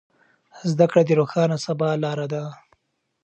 [0.71, 2.43] زده کړه د روښانه سبا لاره ده.